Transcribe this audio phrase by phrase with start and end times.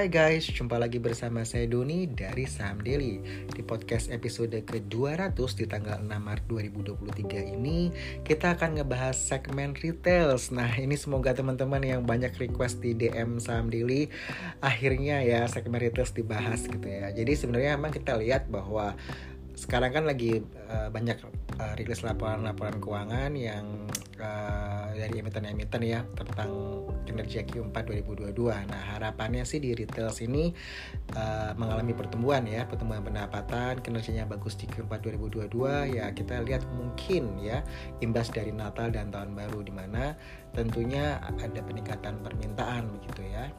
[0.00, 3.20] Hai guys, jumpa lagi bersama saya Doni dari Saham Daily.
[3.52, 7.92] Di podcast episode ke-200 di tanggal 6 Maret 2023 ini
[8.24, 10.56] Kita akan ngebahas segmen retails.
[10.56, 14.08] Nah ini semoga teman-teman yang banyak request di DM Saham Daily
[14.64, 17.12] Akhirnya ya segmen retails dibahas gitu ya.
[17.12, 18.96] Jadi sebenarnya memang kita lihat bahwa
[19.60, 20.40] sekarang kan lagi
[20.72, 21.20] uh, banyak
[21.60, 23.84] uh, rilis laporan-laporan keuangan yang
[24.16, 26.48] uh, dari emiten-emiten ya tentang
[27.04, 27.76] kinerja Q4
[28.08, 28.32] 2022.
[28.48, 30.56] Nah, harapannya sih di retail sini
[31.12, 37.36] uh, mengalami pertumbuhan ya, pertumbuhan pendapatan, kinerjanya bagus di Q4 2022 ya kita lihat mungkin
[37.44, 37.60] ya
[38.00, 40.16] imbas dari Natal dan tahun baru di mana
[40.56, 43.52] tentunya ada peningkatan permintaan begitu ya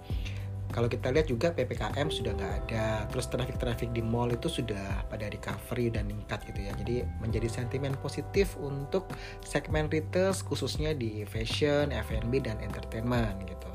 [0.72, 5.28] kalau kita lihat juga ppkm sudah nggak ada terus traffic-traffic di mall itu sudah pada
[5.28, 9.12] recovery dan meningkat gitu ya jadi menjadi sentimen positif untuk
[9.44, 13.72] segmen retail khususnya di fashion, F&B dan entertainment gitu.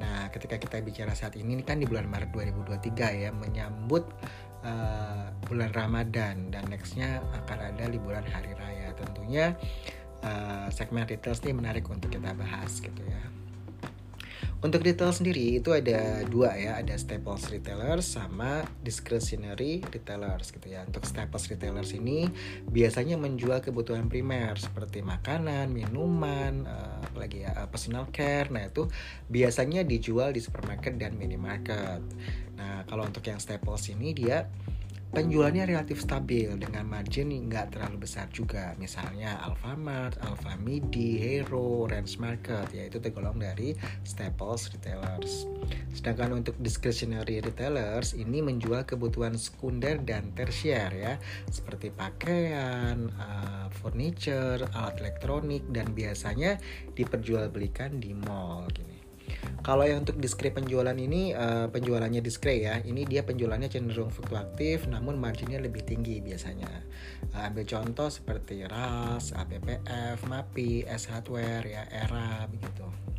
[0.00, 4.02] Nah, ketika kita bicara saat ini kan di bulan Maret 2023 ya menyambut
[4.66, 8.90] uh, bulan Ramadan dan nextnya akan ada liburan hari raya.
[8.98, 9.54] Tentunya
[10.26, 13.43] uh, segmen retail ini menarik untuk kita bahas gitu ya.
[14.64, 20.88] Untuk retail sendiri itu ada dua ya, ada staples retailers sama discretionary retailers gitu ya.
[20.88, 22.32] Untuk staples retailers ini
[22.72, 28.48] biasanya menjual kebutuhan primer seperti makanan, minuman, uh, apalagi ya uh, personal care.
[28.48, 28.88] Nah, itu
[29.28, 32.00] biasanya dijual di supermarket dan minimarket.
[32.56, 34.48] Nah, kalau untuk yang staples ini dia
[35.14, 38.74] penjualannya relatif stabil dengan margin nggak terlalu besar juga.
[38.82, 45.46] Misalnya Alfamart, Alfamidi, Hero, Range Market yaitu tergolong dari staples retailers.
[45.94, 51.14] Sedangkan untuk discretionary retailers ini menjual kebutuhan sekunder dan tersier ya.
[51.46, 56.58] Seperti pakaian, uh, furniture, alat elektronik dan biasanya
[56.98, 58.93] diperjualbelikan di mall gini
[59.64, 64.84] kalau yang untuk diskrep penjualan ini uh, penjualannya diskrep ya, ini dia penjualannya cenderung fluktuatif
[64.92, 66.68] namun marginnya lebih tinggi biasanya.
[67.32, 73.13] Uh, ambil contoh seperti RAS, APPF, MAPI, S Hardware ya, ERA begitu.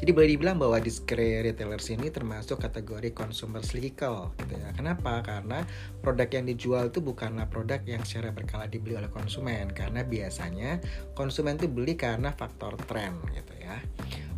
[0.00, 4.70] Jadi boleh dibilang bahwa discrete retailers ini termasuk kategori consumer cyclical gitu ya.
[4.72, 5.20] Kenapa?
[5.20, 5.64] Karena
[6.00, 10.80] produk yang dijual itu bukanlah produk yang secara berkala dibeli oleh konsumen karena biasanya
[11.12, 13.78] konsumen itu beli karena faktor tren gitu ya.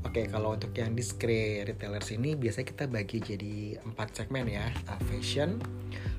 [0.02, 5.00] Oke, kalau untuk yang discrete retailers ini biasanya kita bagi jadi empat segmen ya, uh,
[5.06, 5.62] fashion,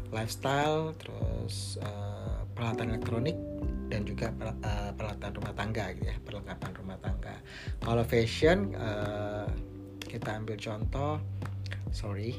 [0.09, 3.35] lifestyle, terus uh, peralatan elektronik,
[3.93, 7.37] dan juga uh, peralatan rumah tangga gitu ya, perlengkapan rumah tangga.
[7.77, 9.45] Kalau fashion uh,
[10.01, 11.21] kita ambil contoh,
[11.93, 12.33] sorry,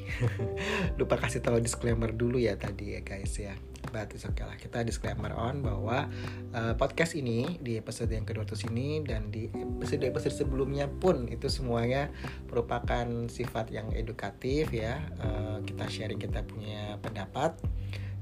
[0.99, 3.55] lupa kasih tahu disclaimer dulu ya tadi ya guys ya.
[3.95, 6.11] But it's okay lah kita disclaimer on bahwa
[6.51, 12.11] uh, podcast ini di episode yang ke-200 ini dan di episode-episode sebelumnya pun itu semuanya
[12.51, 14.99] merupakan sifat yang edukatif ya.
[15.23, 17.55] Uh, kita sharing kita punya pendapat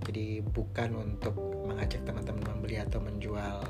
[0.03, 1.35] jadi bukan untuk
[1.67, 3.63] mengajak teman-teman membeli atau menjual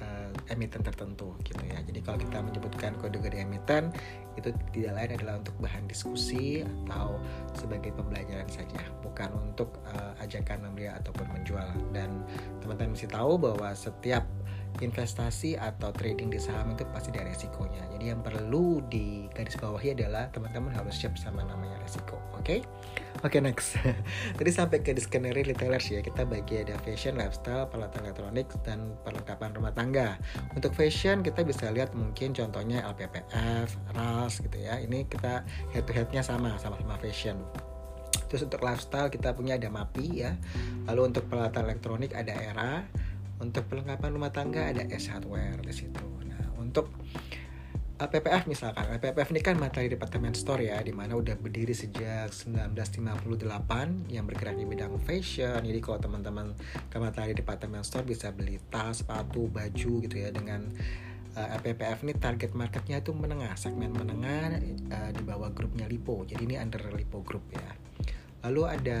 [0.00, 1.80] uh, emiten tertentu gitu ya.
[1.80, 3.90] Jadi kalau kita menyebutkan kode kode emiten
[4.36, 7.16] itu tidak lain adalah untuk bahan diskusi atau
[7.56, 11.72] sebagai pembelajaran saja, bukan untuk uh, ajakan membeli ataupun menjual.
[11.96, 12.20] Dan
[12.60, 14.28] teman-teman mesti tahu bahwa setiap
[14.80, 17.82] investasi atau trading di saham itu pasti ada resikonya.
[17.96, 22.20] Jadi yang perlu di garis bawahi adalah teman-teman harus siap sama namanya resiko.
[22.36, 22.42] Oke?
[22.42, 22.60] Okay?
[23.24, 23.80] Oke okay, next.
[24.38, 26.04] Tadi sampai ke discretionary retailers ya.
[26.04, 30.20] Kita bagi ada fashion, lifestyle, peralatan elektronik dan perlengkapan rumah tangga.
[30.52, 34.76] Untuk fashion kita bisa lihat mungkin contohnya LPPF, RAS gitu ya.
[34.76, 37.40] Ini kita head to headnya sama sama-sama fashion.
[38.26, 40.36] Terus untuk lifestyle kita punya ada MAPI ya.
[40.90, 42.84] Lalu untuk peralatan elektronik ada ERA
[43.40, 46.06] untuk perlengkapan rumah tangga ada S hardware di situ.
[46.24, 46.88] Nah, untuk
[48.00, 52.32] uh, PPF misalkan, PPF ini kan materi departemen store ya, di mana udah berdiri sejak
[52.32, 55.60] 1958 yang bergerak di bidang fashion.
[55.64, 56.56] Jadi kalau teman-teman
[56.88, 60.64] ke materi departemen store bisa beli tas, sepatu, baju gitu ya dengan
[61.36, 64.60] uh, PPF ini target marketnya itu menengah, segmen menengah
[64.92, 66.24] uh, di bawah grupnya Lipo.
[66.24, 67.85] Jadi ini under Lipo Group ya.
[68.44, 69.00] Lalu ada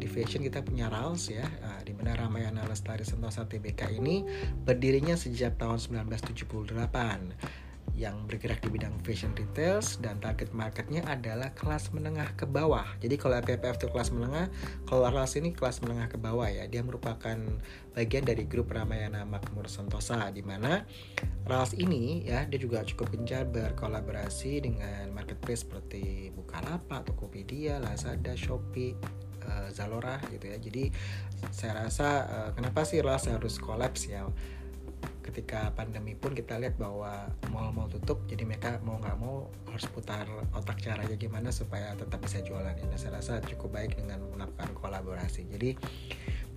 [0.00, 4.24] di fashion kita punya Rals ya, uh, di mana Ramayana Lestari Sentosa TBK ini
[4.64, 7.63] berdirinya sejak tahun 1978
[7.94, 12.82] yang bergerak di bidang fashion retails dan target marketnya adalah kelas menengah ke bawah.
[12.98, 14.50] Jadi kalau PPF itu kelas menengah,
[14.90, 16.66] kalau Rals ini kelas menengah ke bawah ya.
[16.66, 17.38] Dia merupakan
[17.94, 20.82] bagian dari grup Ramayana Makmur Sentosa di mana
[21.46, 28.98] Rals ini ya dia juga cukup gencar berkolaborasi dengan marketplace seperti Bukalapak, Tokopedia, Lazada, Shopee,
[29.46, 30.58] uh, Zalora gitu ya.
[30.58, 30.90] Jadi
[31.54, 34.26] saya rasa uh, kenapa sih Rals harus kolaps ya?
[35.24, 40.28] Ketika pandemi pun kita lihat bahwa mall-mall tutup jadi mereka mau nggak mau harus putar
[40.52, 42.94] otak caranya gimana supaya tetap bisa jualan ini.
[43.00, 45.48] Saya rasa cukup baik dengan melakukan kolaborasi.
[45.48, 45.74] Jadi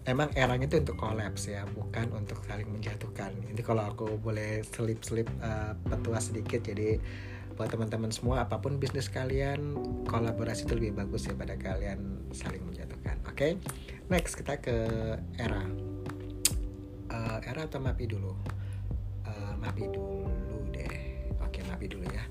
[0.03, 3.31] emang eranya itu untuk kolaps ya bukan untuk saling menjatuhkan.
[3.47, 6.99] Ini kalau aku boleh selip-selip uh, petua sedikit jadi
[7.57, 9.73] buat teman-teman semua apa pun bisnis kalian
[10.05, 13.17] kolaborasi itu lebih bagus ya pada kalian saling menjatuhkan.
[13.25, 13.51] Oke okay?
[14.07, 14.77] next kita ke
[15.35, 15.65] era
[17.11, 18.33] uh, era atau mapi dulu
[19.27, 22.27] uh, mapi dulu deh oke mapi dulu ya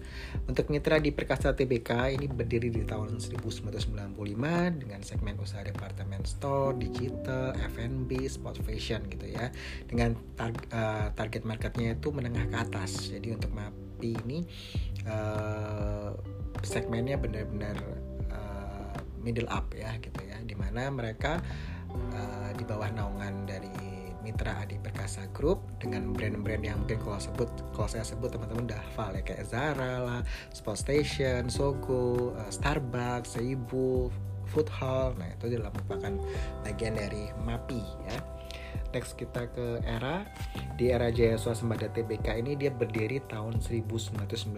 [0.46, 4.14] untuk mitra di Perkasa TBK ini berdiri di tahun 1995
[4.78, 9.50] dengan segmen usaha departemen store, digital, F&B, sport fashion gitu ya.
[9.90, 13.10] Dengan tar uh, target marketnya itu menengah ke atas.
[13.10, 14.38] Jadi untuk MAPI ini
[15.10, 16.14] uh,
[16.62, 17.76] segmennya benar-benar
[18.30, 20.38] uh, middle up ya gitu ya.
[20.46, 21.42] Di mana mereka
[21.90, 23.85] uh, di bawah naungan dari
[24.26, 28.80] mitra Adi Perkasa Group dengan brand-brand yang mungkin kalau sebut kalau saya sebut teman-teman udah
[28.90, 30.20] hafal ya kayak Zara lah,
[30.50, 34.10] Sport Station, Sogo, uh, Starbucks, Seibu,
[34.50, 35.14] Food Hall.
[35.14, 36.18] Nah, itu adalah merupakan
[36.66, 38.35] bagian dari MAPI ya
[38.96, 40.24] next kita ke era
[40.80, 44.56] di era Jaya Swasembada TBK ini dia berdiri tahun 1996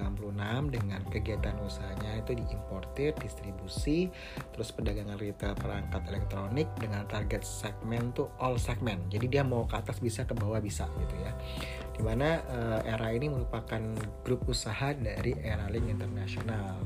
[0.71, 4.07] dengan kegiatan usahanya itu diimportir, distribusi,
[4.55, 9.03] terus perdagangan retail perangkat elektronik dengan target segmen tuh all segment.
[9.11, 11.35] Jadi dia mau ke atas bisa ke bawah bisa gitu ya.
[11.99, 13.83] Di mana uh, era ini merupakan
[14.23, 16.79] grup usaha dari Era Link Internasional.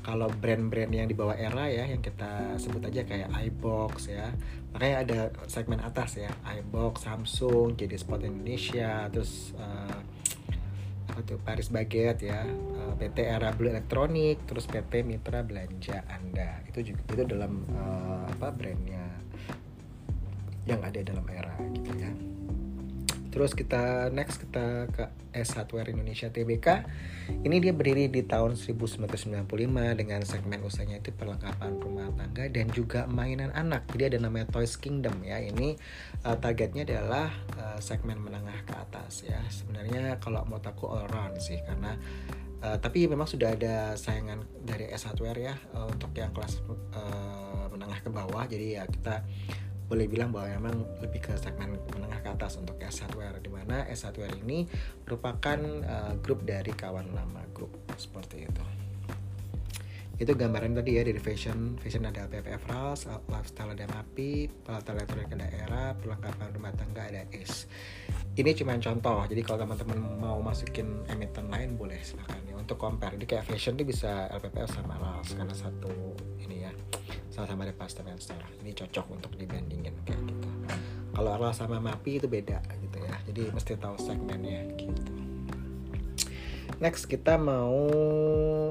[0.00, 4.32] Kalau brand-brand yang di bawah era ya yang kita sebut aja kayak iBox ya
[4.72, 10.00] makanya ada segmen atas ya iBox Samsung jadi Spot Indonesia terus uh,
[11.10, 16.06] apa tuh Paris Baguette ya uh, eh, PT Era Blue Elektronik terus PT Mitra Belanja
[16.08, 16.62] Anda.
[16.64, 19.04] Itu juga itu dalam uh, apa brandnya
[20.64, 22.29] yang ada dalam era gitu ya
[23.30, 26.68] Terus kita next kita ke S Hardware Indonesia TBK.
[27.46, 29.46] Ini dia berdiri di tahun 1995
[29.94, 33.86] dengan segmen usahanya itu perlengkapan rumah tangga dan juga mainan anak.
[33.94, 35.38] Jadi ada namanya Toys Kingdom ya.
[35.38, 35.78] Ini
[36.26, 39.38] uh, targetnya adalah uh, segmen menengah ke atas ya.
[39.46, 41.94] Sebenarnya kalau mau takut all round sih karena
[42.60, 46.60] Uh, tapi memang sudah ada sayangan dari S Hardware ya uh, untuk yang kelas
[46.92, 48.44] uh, menengah ke bawah.
[48.44, 49.24] Jadi ya kita
[49.90, 53.82] boleh bilang bahwa memang lebih ke segmen menengah ke atas untuk S Hardware di mana
[53.90, 54.70] S Hardware ini
[55.02, 58.62] merupakan uh, grup dari kawan lama grup seperti itu
[60.20, 65.32] itu gambaran tadi ya dari fashion fashion ada PPF Rals, lifestyle ada MAPI, peralatan elektronik
[65.32, 67.64] ada era, perlengkapan rumah tangga ada S.
[68.36, 73.16] Ini cuma contoh, jadi kalau teman-teman mau masukin emiten lain boleh silakan ya untuk compare.
[73.16, 76.72] Jadi kayak fashion itu bisa LPPF sama Rals karena satu ini ya
[77.30, 80.50] sama-sama department store ini cocok untuk dibandingin kayak gitu
[81.14, 83.14] kalau Arla sama Mapi itu beda gitu ya.
[83.26, 85.12] Jadi mesti tahu segmennya gitu.
[86.80, 87.76] Next kita mau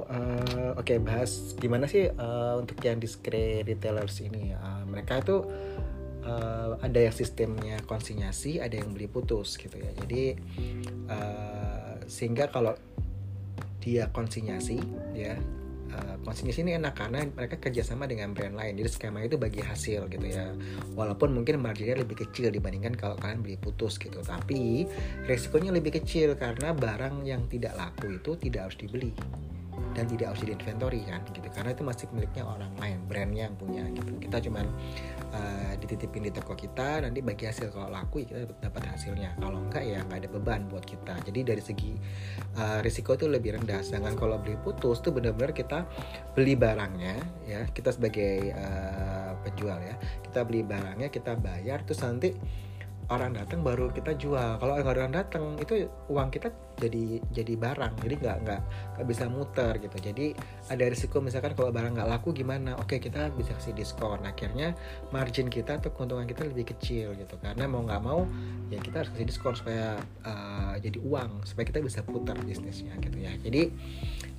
[0.01, 5.45] uh, oke okay, bahas gimana sih uh, untuk yang discrete retailers ini uh, mereka itu
[6.25, 9.93] uh, ada yang sistemnya konsinyasi ada yang beli putus gitu ya.
[10.01, 10.33] Jadi
[11.05, 12.73] uh, sehingga kalau
[13.77, 14.81] dia konsinyasi
[15.13, 15.37] ya
[15.93, 18.79] uh, konsinyasi ini enak karena mereka kerjasama dengan brand lain.
[18.79, 20.53] Jadi skema itu bagi hasil gitu ya.
[20.93, 24.21] Walaupun mungkin marginnya lebih kecil dibandingkan kalau kalian beli putus gitu.
[24.21, 24.85] Tapi
[25.25, 29.11] resikonya lebih kecil karena barang yang tidak laku itu tidak harus dibeli
[29.93, 31.47] dan tidak harus di inventory kan gitu.
[31.49, 34.11] Karena itu masih miliknya orang lain brandnya yang punya gitu.
[34.21, 34.65] Kita cuman
[35.33, 39.35] uh, dititipin di toko kita nanti bagi hasil kalau laku ya kita dapat hasilnya.
[39.39, 41.19] Kalau enggak ya nggak ada beban buat kita.
[41.25, 41.91] Jadi dari segi
[42.57, 43.81] uh, risiko itu lebih rendah.
[43.81, 45.87] Sedangkan kalau beli putus tuh benar-benar kita
[46.37, 47.15] beli barangnya
[47.49, 47.61] ya.
[47.69, 49.95] Kita sebagai uh, penjual ya.
[50.23, 52.31] Kita beli barangnya kita bayar terus nanti
[53.09, 54.61] orang datang baru kita jual.
[54.61, 57.93] Kalau orang datang itu uang kita jadi jadi barang.
[58.05, 58.61] Jadi nggak nggak
[58.95, 59.97] nggak bisa muter gitu.
[59.97, 60.37] Jadi
[60.69, 62.77] ada risiko misalkan kalau barang nggak laku gimana?
[62.77, 64.21] Oke kita bisa kasih diskon.
[64.21, 64.77] Akhirnya
[65.09, 67.35] margin kita atau keuntungan kita lebih kecil gitu.
[67.41, 68.29] Karena mau nggak mau
[68.69, 71.49] ya kita harus kasih diskon supaya uh, jadi uang.
[71.49, 73.33] Supaya kita bisa putar bisnisnya gitu ya.
[73.41, 73.73] Jadi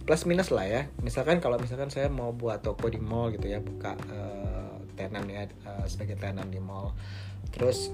[0.06, 0.82] plus minus lah ya.
[1.02, 5.50] Misalkan kalau misalkan saya mau buat toko di mall gitu ya buka uh, tenan ya
[5.66, 6.94] uh, sebagai tenan di mall.
[7.50, 7.90] Terus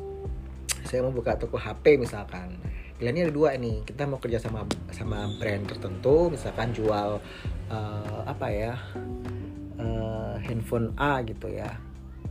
[0.84, 2.58] saya mau buka toko HP misalkan.
[2.96, 7.20] Pilihannya ada dua nih kita mau kerja sama sama brand tertentu misalkan jual
[7.68, 8.72] uh, apa ya
[9.80, 11.76] uh, handphone A gitu ya.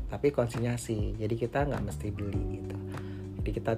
[0.09, 2.77] Tapi konsinyasi jadi kita nggak mesti beli gitu.
[3.41, 3.71] Jadi kita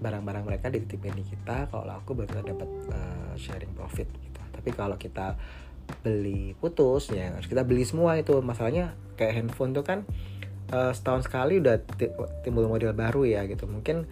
[0.00, 1.68] barang-barang mereka dititipin di kita.
[1.68, 4.40] Kalau laku baru kita dapat uh, sharing profit gitu.
[4.48, 5.36] Tapi kalau kita
[6.06, 8.32] beli putus ya harus kita beli semua itu.
[8.40, 10.08] Masalahnya kayak handphone tuh kan
[10.72, 11.78] uh, setahun sekali udah
[12.42, 13.66] timbul model baru ya gitu.
[13.66, 14.06] Mungkin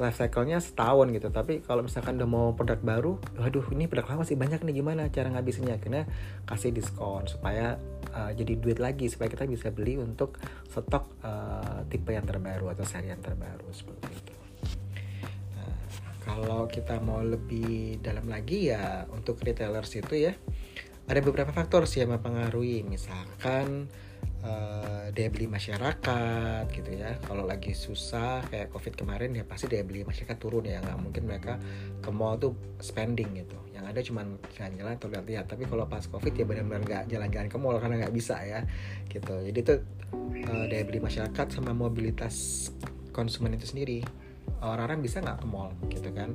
[0.00, 1.28] life cycle-nya setahun gitu.
[1.30, 5.08] Tapi kalau misalkan udah mau produk baru waduh ini produk lama sih banyak nih gimana
[5.12, 5.76] cara ngabisinnya?
[5.78, 6.08] Akhirnya
[6.48, 7.78] kasih diskon supaya
[8.14, 12.84] uh, jadi duit lagi supaya kita bisa beli untuk stok uh, tipe yang terbaru atau
[12.84, 14.34] seri yang terbaru seperti itu.
[15.54, 15.76] Nah,
[16.24, 20.34] kalau kita mau lebih dalam lagi ya untuk retailers itu ya
[21.04, 22.80] ada beberapa faktor sih yang mempengaruhi.
[22.82, 23.92] Misalkan
[24.44, 27.16] uh, daya beli masyarakat gitu ya.
[27.24, 30.78] Kalau lagi susah kayak covid kemarin ya pasti daya beli masyarakat turun ya.
[30.84, 31.58] Nggak mungkin mereka
[32.04, 33.56] ke mall tuh spending gitu.
[33.72, 34.20] Yang ada cuma
[34.54, 35.44] jalan-jalan atau lihat-lihat.
[35.48, 38.60] Tapi kalau pas covid ya benar-benar nggak jalan-jalan ke mall karena nggak bisa ya
[39.08, 39.34] gitu.
[39.40, 39.74] Jadi itu
[40.52, 42.68] uh, daya beli masyarakat sama mobilitas
[43.14, 44.23] konsumen itu sendiri
[44.64, 46.32] orang-orang bisa nggak ke mall gitu kan.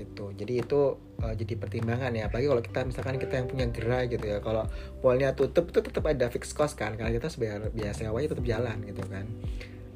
[0.00, 2.32] Itu jadi itu uh, jadi pertimbangan ya.
[2.32, 4.64] Apalagi kalau kita misalkan kita yang punya gerai gitu ya kalau
[5.04, 6.96] mallnya tutup itu tetap ada fixed cost kan.
[6.96, 9.26] Karena kita sebayar biasa awalnya tetap jalan gitu kan.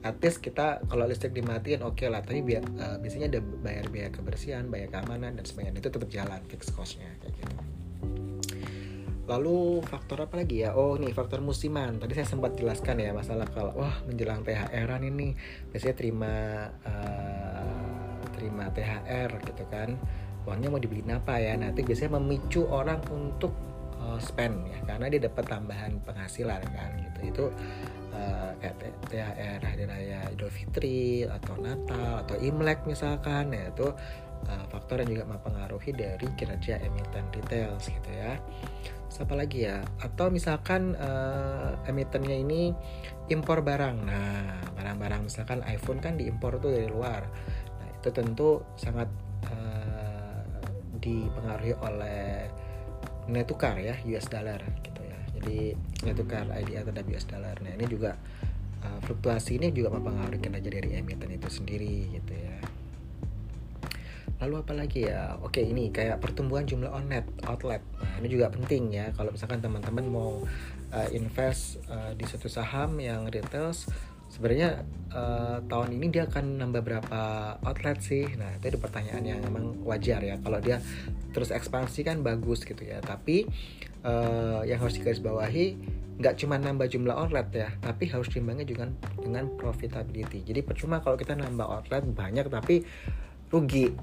[0.05, 2.21] At least kita kalau listrik dimatiin oke okay lah.
[2.21, 5.81] Tapi biar, uh, biasanya ada bayar biaya kebersihan bayar keamanan dan sebagainya.
[5.81, 7.65] Itu tetap jalan fixed costnya kayak gitu.
[9.25, 10.77] Lalu faktor apa lagi ya?
[10.77, 11.97] Oh nih faktor musiman.
[11.97, 15.33] Tadi saya sempat jelaskan ya masalah kalau wah menjelang THR-an ini
[15.73, 16.35] biasanya terima
[16.85, 17.44] uh,
[18.45, 19.97] terima THR gitu kan.
[20.45, 21.57] Uangnya mau dibeliin apa ya?
[21.57, 23.57] Nanti biasanya memicu orang untuk
[23.97, 27.21] uh, spend ya karena dia dapat tambahan penghasilan kan gitu.
[27.25, 27.45] Itu
[28.13, 28.77] uh, kayak
[29.09, 33.89] THR hari raya Idul Fitri atau Natal atau Imlek misalkan ya itu
[34.49, 38.37] uh, faktor yang juga mempengaruhi dari kinerja emiten retail gitu ya
[39.15, 42.75] siapa lagi ya atau misalkan uh, emitennya ini
[43.31, 47.23] impor barang nah barang-barang misalkan iPhone kan diimpor tuh dari luar
[48.05, 49.09] itu tentu sangat
[49.49, 50.45] uh,
[51.01, 52.53] dipengaruhi oleh
[53.25, 55.17] nilai tukar ya US dollar gitu ya.
[55.41, 55.73] Jadi
[56.05, 57.57] nilai tukar IDR terhadap US dollar.
[57.65, 58.21] Nah ini juga
[58.85, 62.61] uh, fluktuasi ini juga mempengaruhi kinerja dari emiten itu sendiri gitu ya.
[64.45, 65.41] Lalu apa lagi ya?
[65.41, 67.81] Oke ini kayak pertumbuhan jumlah outlet outlet.
[68.05, 69.17] Nah ini juga penting ya.
[69.17, 70.45] Kalau misalkan teman-teman mau
[70.93, 73.73] uh, invest uh, di suatu saham yang retail
[74.35, 74.83] sebenarnya
[75.15, 77.21] uh, tahun ini dia akan nambah berapa
[77.63, 78.27] outlet sih?
[78.35, 80.35] Nah itu ada pertanyaan yang memang wajar ya.
[80.43, 80.83] Kalau dia
[81.31, 82.99] terus ekspansi kan bagus gitu ya.
[82.99, 83.47] Tapi
[84.03, 85.79] uh, yang harus digarisbawahi
[86.15, 88.91] nggak cuma nambah jumlah outlet ya tapi harus diimbangi juga
[89.23, 90.43] dengan profitability.
[90.43, 92.83] Jadi percuma kalau kita nambah outlet banyak tapi
[93.55, 93.95] rugi.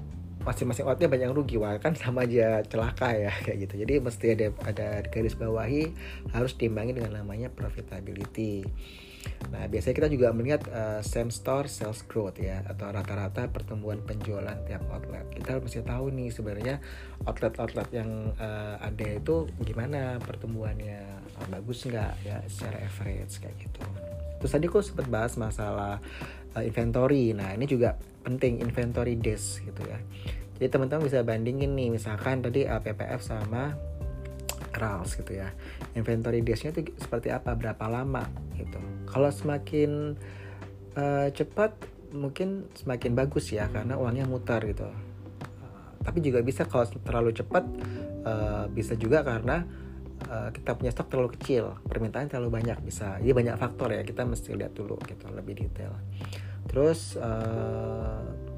[0.42, 3.84] Masing-masing outletnya banyak yang rugi wah kan sama aja celaka ya kayak gitu.
[3.84, 5.92] Jadi mesti ada ada garis bawahi
[6.32, 8.64] harus diimbangi dengan namanya profitability
[9.52, 14.56] nah biasanya kita juga melihat uh, same store sales growth ya atau rata-rata pertumbuhan penjualan
[14.64, 15.28] tiap outlet.
[15.30, 16.80] Kita mesti tahu nih sebenarnya
[17.28, 21.04] outlet-outlet yang uh, ada itu gimana pertumbuhannya
[21.36, 23.80] uh, bagus nggak ya secara average kayak gitu.
[24.40, 26.00] Terus tadi aku sempat bahas masalah
[26.56, 27.36] uh, inventory.
[27.36, 30.00] Nah ini juga penting inventory days gitu ya.
[30.58, 33.74] Jadi teman-teman bisa bandingin nih misalkan tadi LPPF sama
[34.72, 35.52] RALS gitu ya
[35.92, 38.24] inventory daysnya itu seperti apa berapa lama
[38.56, 38.80] gitu.
[39.08, 40.16] Kalau semakin
[40.96, 41.76] uh, cepat
[42.12, 44.88] mungkin semakin bagus ya karena uangnya mutar gitu.
[44.88, 47.64] Uh, tapi juga bisa kalau terlalu cepat
[48.24, 49.64] uh, bisa juga karena
[50.28, 53.20] uh, kita punya stok terlalu kecil permintaan terlalu banyak bisa.
[53.20, 55.92] Jadi banyak faktor ya kita mesti lihat dulu gitu lebih detail.
[56.68, 58.51] Terus uh,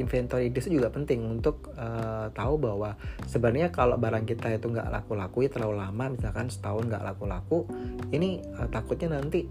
[0.00, 2.96] inventory days juga penting untuk uh, tahu bahwa
[3.28, 7.68] sebenarnya kalau barang kita itu nggak laku-laku ya terlalu lama misalkan setahun nggak laku-laku
[8.10, 9.44] ini uh, takutnya nanti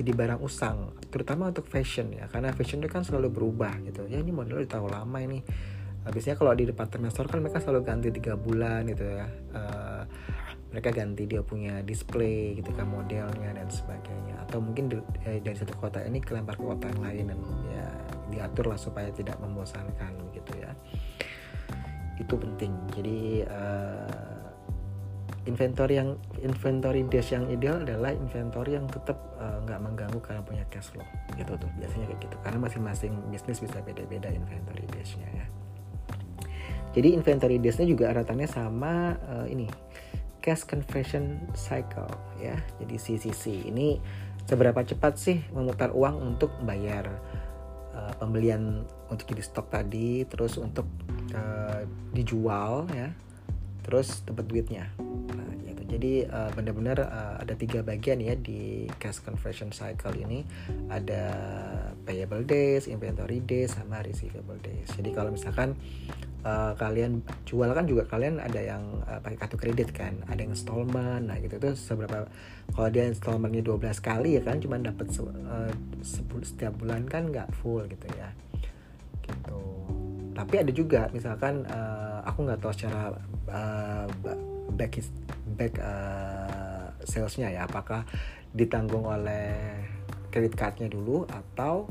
[0.00, 2.24] jadi barang usang terutama untuk fashion ya.
[2.30, 4.06] Karena fashion itu kan selalu berubah gitu.
[4.06, 5.44] Ya ini modelnya terlalu lama ini.
[6.00, 9.28] Biasanya kalau di departemen store kan mereka selalu ganti tiga bulan gitu ya.
[9.52, 10.02] Uh,
[10.70, 14.38] mereka ganti dia punya display gitu kan modelnya dan sebagainya.
[14.46, 14.88] Atau mungkin
[15.26, 17.38] eh, dari satu kota ini kelempar ke kota yang lain dan
[17.74, 17.86] ya
[18.30, 20.70] diatur lah supaya tidak membosankan gitu ya.
[22.16, 22.72] Itu penting.
[22.94, 24.40] Jadi uh,
[25.48, 30.42] inventory yang inventory days yang ideal adalah inventory yang tetap eh, nggak uh, mengganggu karena
[30.44, 31.06] punya cash flow.
[31.34, 31.70] Gitu tuh.
[31.80, 32.36] Biasanya kayak gitu.
[32.44, 35.46] Karena masing-masing bisnis bisa beda-beda inventory daysnya ya.
[36.90, 39.70] Jadi inventory daysnya juga aratannya sama uh, ini
[40.42, 42.08] cash conversion cycle
[42.40, 42.56] ya.
[42.82, 44.00] Jadi CCC ini
[44.48, 47.06] seberapa cepat sih memutar uang untuk bayar
[48.20, 50.84] pembelian untuk jadi stok tadi, terus untuk
[51.32, 53.08] uh, dijual ya,
[53.82, 54.84] terus dapat duitnya.
[56.00, 60.48] Jadi uh, benar-benar uh, ada tiga bagian ya di cash conversion cycle ini.
[60.88, 61.28] Ada
[62.08, 64.88] payable days, inventory days, sama receivable days.
[64.96, 65.76] Jadi kalau misalkan
[66.40, 70.56] uh, kalian jual kan juga kalian ada yang uh, pakai kartu kredit kan ada yang
[70.56, 72.24] installment nah gitu itu seberapa
[72.72, 75.68] kalau dia installmentnya 12 kali ya kan cuma dapat uh,
[76.40, 78.32] setiap bulan kan nggak full gitu ya
[79.28, 79.60] gitu
[80.32, 83.12] tapi ada juga misalkan uh, aku nggak tahu secara
[83.52, 84.06] uh,
[84.72, 84.96] back
[85.60, 87.68] back uh, salesnya ya.
[87.68, 88.08] Apakah
[88.56, 89.84] ditanggung oleh
[90.32, 91.84] kredit cardnya dulu atau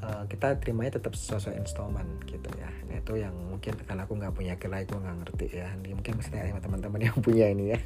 [0.00, 2.72] uh, kita terimanya tetap sesuai installment gitu ya.
[2.88, 5.68] Nah itu yang mungkin karena aku nggak punya kira aku nggak ngerti ya.
[5.76, 7.78] Ini mungkin mesti tanya teman-teman yang punya ini ya.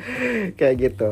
[0.58, 1.10] Kayak gitu.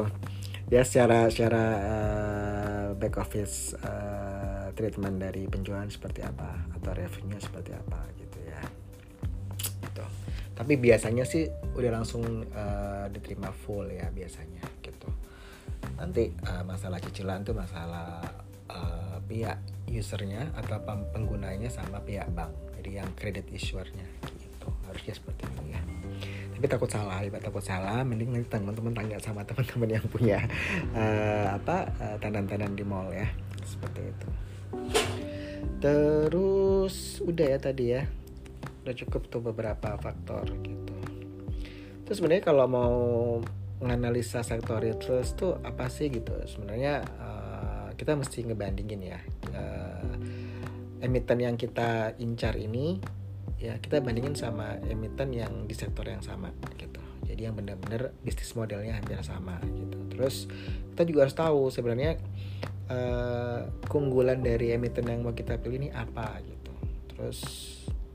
[0.71, 7.77] Ya secara secara uh, back office uh, treatment dari penjualan seperti apa atau revenue seperti
[7.77, 8.24] apa gitu
[10.55, 15.11] tapi biasanya sih udah langsung uh, diterima full ya biasanya gitu.
[15.99, 18.23] Nanti uh, masalah cicilan tuh masalah
[18.71, 19.59] uh, pihak
[19.91, 20.79] usernya atau
[21.11, 22.55] penggunanya sama pihak bank.
[22.79, 24.07] Jadi yang credit issuernya
[24.39, 24.71] gitu.
[24.87, 25.83] Harusnya seperti ini ya.
[26.55, 28.07] Tapi takut salah ya takut salah.
[28.07, 30.39] Mending nanti teman-teman tanya sama teman-teman yang punya
[30.95, 31.91] uh, apa
[32.23, 33.27] tandan-tandan di mall ya.
[33.67, 34.29] Seperti itu.
[35.83, 38.07] Terus udah ya tadi ya
[38.85, 40.97] udah cukup tuh beberapa faktor gitu.
[42.05, 42.97] Terus sebenarnya kalau mau
[43.81, 46.37] menganalisa sektor terus tuh apa sih gitu?
[46.45, 49.21] Sebenarnya uh, kita mesti ngebandingin ya
[49.57, 50.15] uh,
[51.01, 53.01] emiten yang kita incar ini
[53.57, 57.01] ya kita bandingin sama emiten yang di sektor yang sama gitu.
[57.25, 59.97] Jadi yang benar-benar bisnis modelnya hampir sama gitu.
[60.13, 60.45] Terus
[60.93, 62.21] kita juga harus tahu sebenarnya
[62.93, 66.73] uh, keunggulan dari emiten yang mau kita pilih ini apa gitu.
[67.17, 67.41] Terus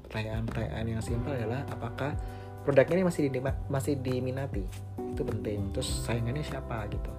[0.10, 2.18] pertanyaan-pertanyaan yang simpel adalah apakah
[2.66, 3.40] produknya ini masih di,
[3.70, 4.66] masih diminati?
[5.14, 5.70] Itu penting.
[5.72, 7.14] Terus saingannya siapa gitu?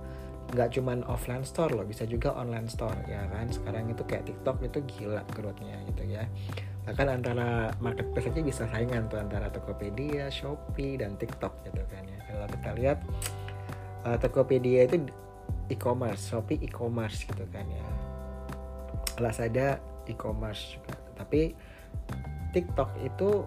[0.50, 3.46] Nggak cuman offline store loh bisa juga online store ya kan?
[3.46, 6.26] Sekarang itu kayak TikTok itu gila growthnya gitu ya.
[6.90, 12.18] Bahkan antara marketplace aja bisa saingan tuh antara Tokopedia, Shopee dan TikTok gitu kan ya.
[12.26, 12.98] Kalau kita lihat
[14.02, 15.06] uh, Tokopedia itu
[15.70, 17.86] e-commerce, Shopee e-commerce gitu kan ya.
[19.22, 19.78] Lazada
[20.10, 20.98] e-commerce juga.
[21.14, 21.54] Tapi
[22.50, 23.46] TikTok itu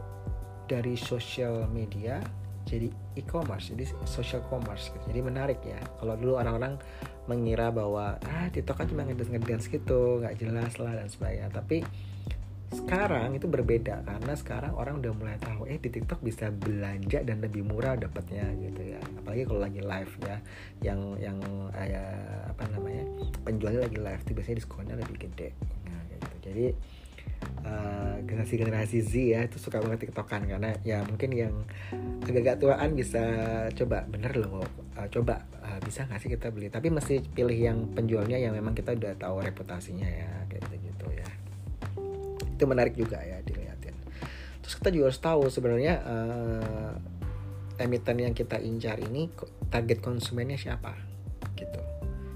[0.68, 2.24] dari social media
[2.64, 2.88] jadi
[3.20, 5.06] e-commerce jadi social commerce gitu.
[5.12, 6.80] jadi menarik ya kalau dulu orang-orang
[7.28, 11.84] mengira bahwa ah TikTok kan cuma ngedance ngedance gitu nggak jelas lah dan sebagainya tapi
[12.74, 17.38] sekarang itu berbeda karena sekarang orang udah mulai tahu eh di TikTok bisa belanja dan
[17.46, 20.38] lebih murah dapatnya gitu ya apalagi kalau lagi live ya
[20.82, 21.38] yang yang
[21.78, 22.04] ya,
[22.50, 23.06] apa namanya
[23.46, 25.54] penjualnya lagi live itu biasanya diskonnya lebih gede
[25.86, 26.34] nah, gitu.
[26.50, 26.66] jadi
[27.62, 30.50] uh, generasi-generasi Z ya itu suka banget tiktokan.
[30.50, 31.54] Karena ya mungkin yang
[32.26, 33.24] agak-agak tuaan bisa
[33.78, 34.10] coba.
[34.10, 34.66] Bener loh
[34.98, 35.46] uh, coba.
[35.62, 36.74] Uh, bisa nggak sih kita beli?
[36.74, 41.08] Tapi mesti pilih yang penjualnya yang memang kita udah tahu reputasinya ya kayak gitu, gitu
[41.14, 41.30] ya.
[42.58, 43.96] Itu menarik juga ya dilihatin.
[44.66, 46.94] Terus kita juga harus tahu sebenarnya uh,
[47.78, 49.30] emiten yang kita incar ini
[49.70, 51.13] target konsumennya siapa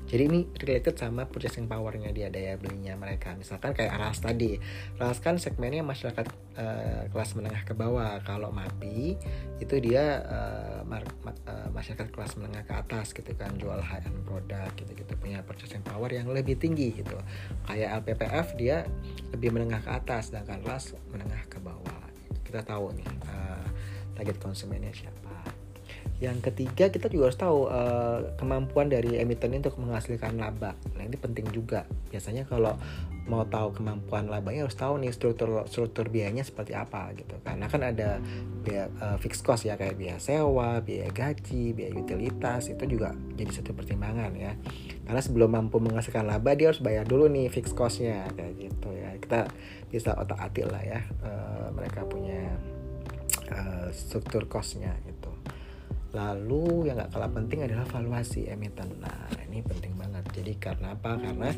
[0.08, 3.36] jadi ini related sama purchasing powernya dia daya belinya mereka.
[3.36, 4.56] Misalkan kayak Aras tadi.
[4.96, 8.16] Aras kan segmennya masyarakat uh, kelas menengah ke bawah.
[8.24, 9.20] Kalau MAPI
[9.60, 11.04] itu dia uh, mar,
[11.44, 13.52] uh, masyarakat kelas menengah ke atas gitu kan.
[13.60, 17.20] Jual high end produk gitu gitu punya purchasing power yang lebih tinggi gitu.
[17.68, 18.88] Kayak LPPF dia
[19.36, 20.32] lebih menengah ke atas.
[20.32, 22.00] Sedangkan Ras menengah ke bawah.
[22.48, 23.68] Kita tahu nih uh,
[24.16, 25.37] target konsumennya siapa
[26.18, 30.74] yang ketiga kita juga harus tahu uh, kemampuan dari emiten untuk menghasilkan laba.
[30.98, 31.86] Nah ini penting juga.
[32.10, 32.74] Biasanya kalau
[33.28, 37.38] mau tahu kemampuan labanya harus tahu nih struktur struktur biayanya seperti apa gitu.
[37.46, 38.18] Karena kan ada
[38.66, 43.52] biaya uh, fixed cost ya kayak biaya sewa, biaya gaji, biaya utilitas itu juga jadi
[43.54, 44.58] satu pertimbangan ya.
[45.06, 49.14] Karena sebelum mampu menghasilkan laba dia harus bayar dulu nih fixed costnya kayak gitu ya.
[49.22, 49.46] Kita
[49.94, 51.06] bisa otak atik lah ya.
[51.22, 52.58] Uh, mereka punya
[53.54, 55.27] uh, struktur costnya gitu.
[56.16, 58.88] Lalu yang gak kalah penting adalah valuasi emiten.
[59.00, 60.24] Nah ini penting banget.
[60.32, 61.20] Jadi karena apa?
[61.20, 61.50] Karena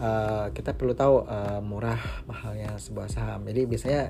[0.00, 1.98] uh, kita perlu tahu uh, murah
[2.28, 3.42] mahalnya sebuah saham.
[3.48, 4.02] Jadi biasanya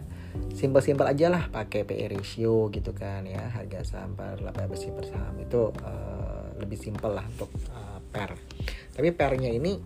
[0.52, 5.08] simpel-simpel aja lah pakai PE ratio gitu kan ya harga saham per laba bersih per
[5.08, 8.36] saham itu uh, lebih simpel lah untuk uh, per.
[8.96, 9.76] Tapi pernya ini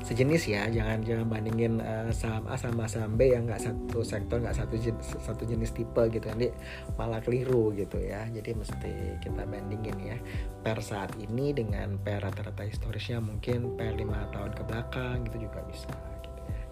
[0.00, 4.40] sejenis ya jangan jangan bandingin uh, saham A sama saham B yang nggak satu sektor
[4.40, 6.24] nggak satu jenis, satu jenis tipe gitu.
[6.30, 6.54] Nanti
[6.94, 8.24] malah keliru gitu ya.
[8.30, 10.16] Jadi mesti kita bandingin ya.
[10.62, 15.60] Per saat ini dengan per rata-rata historisnya mungkin per lima tahun ke belakang gitu juga
[15.66, 15.90] bisa
[16.22, 16.62] gitu ya.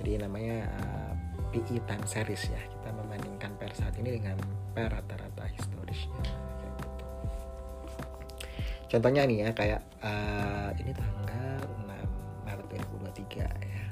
[0.00, 1.12] Jadi namanya uh,
[1.52, 2.62] eh, PE time series ya.
[2.64, 4.40] Kita membandingkan per saat ini dengan
[4.72, 6.49] per rata-rata historisnya.
[8.90, 11.40] Contohnya nih ya kayak uh, ini tanggal
[12.70, 13.84] 2023 ya.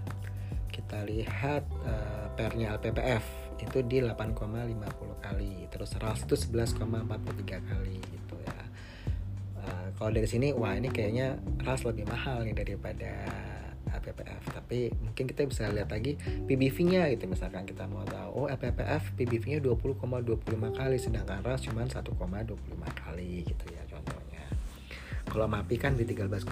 [0.71, 3.25] Kita lihat uh, pernya LPPF
[3.59, 4.39] itu di 8,50
[5.19, 6.79] kali terus RALS itu 11,43
[7.67, 8.61] kali gitu ya.
[9.59, 13.11] Uh, kalau dari sini wah ini kayaknya RALS lebih mahal nih daripada
[13.89, 19.17] LPPF tapi mungkin kita bisa lihat lagi PBV-nya gitu misalkan kita mau tahu oh LPPF
[19.17, 20.45] PBV-nya 20,25
[20.77, 22.05] kali sedangkan RAS cuma 1,25
[22.77, 23.88] kali gitu ya
[25.38, 26.51] kalau MAPI kan di 13,06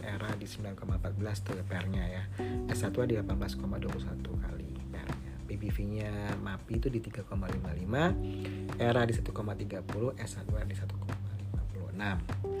[0.00, 2.24] ERA di 9,14 tuh PR-nya ya.
[2.72, 5.04] S1 di 18,21 kali PR-nya
[5.44, 12.59] PBV-nya MAPI itu di 3,55 ERA di 1,30 S1 di 1,56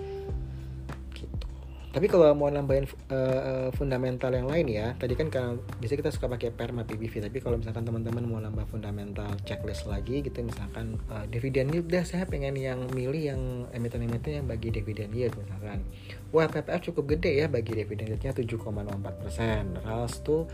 [1.90, 6.30] tapi kalau mau nambahin uh, fundamental yang lain ya, tadi kan kalau biasanya kita suka
[6.30, 11.26] pakai perma PBV, tapi kalau misalkan teman-teman mau nambah fundamental checklist lagi gitu, misalkan uh,
[11.26, 13.42] dividen yield, dah saya pengen yang milih yang
[13.74, 15.82] emiten-emiten yang bagi dividen yield misalkan.
[16.30, 20.46] Wah PPF cukup gede ya bagi dividen yieldnya 7,04 persen, RALS tuh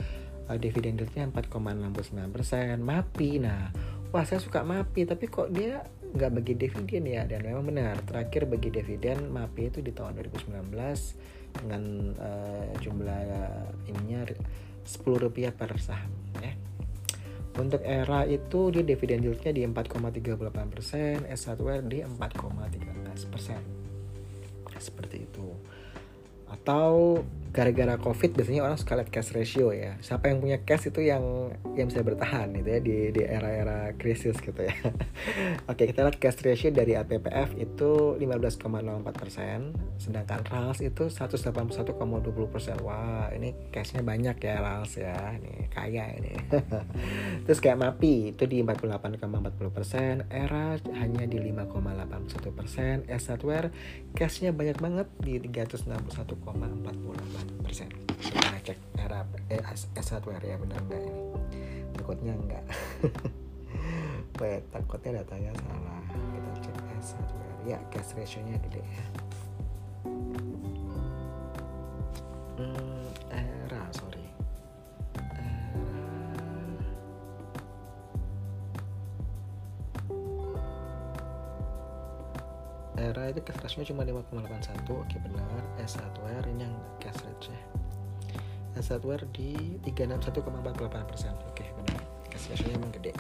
[0.49, 3.69] uh, dividen yieldnya 4,69 persen, MAPI, nah.
[4.09, 7.97] Wah saya suka MAPI, tapi kok dia nggak bagi dividen ya dan memang benar.
[8.07, 10.71] Terakhir bagi dividen MAPI itu di tahun 2019
[11.57, 11.83] dengan
[12.21, 13.21] uh, jumlah
[13.89, 16.53] ininya 10 rupiah per saham ya.
[17.57, 23.63] Untuk era itu di dividen yieldnya di 4,38 persen, S1R di 4,13 persen.
[24.77, 25.49] Seperti itu.
[26.53, 29.99] Atau gara-gara covid biasanya orang suka lihat cash ratio ya.
[30.01, 34.39] Siapa yang punya cash itu yang yang bisa bertahan gitu ya di di era-era krisis
[34.41, 34.75] gitu ya.
[35.71, 42.77] Oke kita lihat cash ratio dari APPF itu 15,04 persen sedangkan RALS itu 181,20 persen.
[42.85, 45.17] Wah ini cashnya banyak ya RALS ya.
[45.37, 46.33] Ini kaya ini.
[47.47, 52.95] Terus kayak MAPI itu di 48,40 persen ERA hanya di 5,81 persen.
[53.09, 53.73] S1R
[54.15, 57.89] cashnya banyak banget di 361,48 persen.
[58.17, 59.23] Kita cek era
[59.53, 59.63] eh,
[59.95, 61.23] S1 ya benar enggak ini?
[61.97, 62.65] Takutnya enggak
[64.75, 66.01] takutnya datanya salah.
[66.11, 67.31] Kita cek S1
[67.67, 69.05] ya cash ratio nya gede ya.
[72.57, 73.56] Hmm, era
[83.07, 85.63] era itu cash ratio cuma 5,81 oke benar.
[85.79, 87.55] S1R ini yang cash ratio
[88.77, 92.01] S1R di 361,48 persen oke benar.
[92.29, 93.15] Cash ratio emang gede.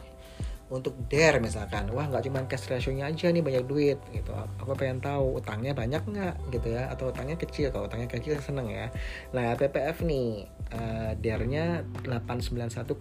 [0.66, 4.34] Untuk DER misalkan wah nggak cuma cash ratio nya aja nih banyak duit gitu.
[4.58, 7.70] Aku pengen tahu utangnya banyak nggak gitu ya atau utangnya kecil.
[7.70, 8.90] Kalau utangnya kecil seneng ya.
[9.30, 12.92] Nah PPF nih uh, DER nya 891,14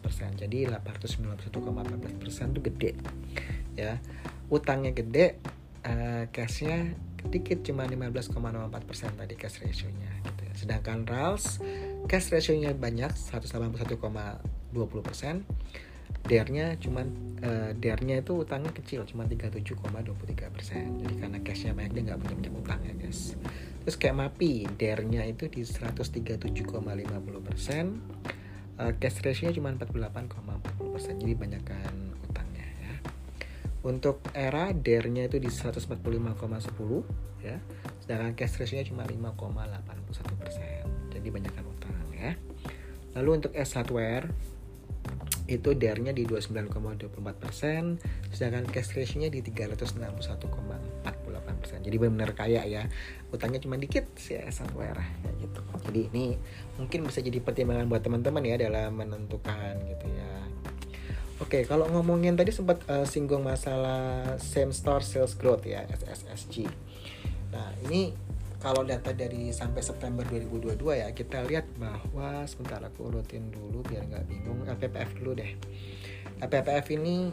[0.00, 0.32] persen.
[0.40, 2.90] Jadi 891,14 persen itu gede
[3.76, 4.00] ya.
[4.48, 5.36] Utangnya gede
[6.34, 6.94] cashnya
[7.26, 8.34] dikit cuma 15,04
[8.86, 10.52] persen tadi cash ratio-nya gitu ya.
[10.54, 11.58] Sedangkan RALS
[12.06, 15.42] cash ratio-nya banyak 181,20 persen.
[16.26, 17.06] DER-nya cuma
[17.46, 20.98] uh, DER-nya itu utangnya kecil cuma 37,23 persen.
[21.02, 23.38] Jadi karena cashnya banyak dia nggak punya banyak utang ya guys.
[23.86, 28.02] Terus kayak MAPI DER-nya itu di 137,50 persen.
[28.76, 31.14] Uh, cash ratio-nya cuma 48,40 persen.
[31.22, 32.05] Jadi banyakkan
[33.86, 37.62] untuk era DER-nya itu di 145,10 ya.
[38.02, 40.82] Sedangkan cash ratio-nya cuma 5,81 persen.
[41.14, 42.34] Jadi banyakkan utang ya.
[43.14, 44.26] Lalu untuk S1R
[45.46, 47.06] itu DER-nya di 29,24
[47.38, 48.02] persen,
[48.34, 51.78] sedangkan cash ratio-nya di 361,48 persen.
[51.86, 52.90] Jadi benar-benar kaya ya.
[53.30, 55.62] Utangnya cuma dikit sih S1R ya gitu.
[55.86, 56.34] Jadi ini
[56.74, 60.45] mungkin bisa jadi pertimbangan buat teman-teman ya dalam menentukan gitu ya
[61.46, 66.66] Oke, okay, kalau ngomongin tadi sempat uh, singgung masalah same store sales growth ya, SSSG.
[67.54, 68.10] Nah, ini
[68.58, 74.10] kalau data dari sampai September 2022 ya, kita lihat bahwa sebentar aku urutin dulu biar
[74.10, 74.66] nggak bingung.
[74.66, 75.54] LPPF dulu deh.
[76.42, 77.30] LPPF ini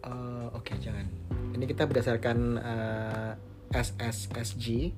[0.00, 1.04] uh, oke okay, jangan.
[1.52, 3.32] Ini kita berdasarkan uh,
[3.68, 4.96] SSSG,